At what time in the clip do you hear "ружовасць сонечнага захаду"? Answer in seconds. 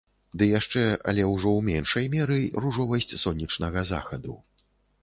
2.67-4.43